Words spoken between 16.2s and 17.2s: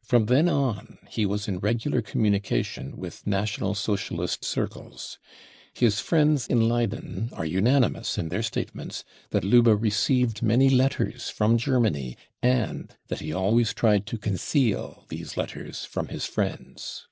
friends.